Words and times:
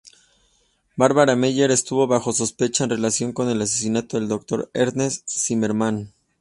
Barbara 0.95 1.35
Meyer 1.35 1.69
estuvo 1.69 2.07
bajo 2.07 2.33
sospecha 2.33 2.85
en 2.85 2.89
relación 2.89 3.33
con 3.33 3.49
el 3.49 3.61
asesinato 3.61 4.17
del 4.19 4.29
Dr. 4.29 4.71
Ernst 4.73 5.29
Zimmermann. 5.29 6.11